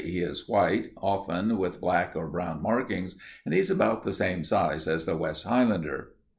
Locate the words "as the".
4.87-5.15